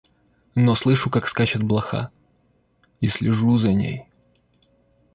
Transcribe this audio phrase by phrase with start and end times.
[0.55, 2.09] Но слышу, как скачет блоха,
[3.01, 4.07] и слежу за ней.